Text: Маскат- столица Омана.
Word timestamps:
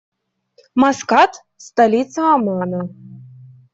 Маскат- 0.83 1.31
столица 1.67 2.21
Омана. 2.33 2.81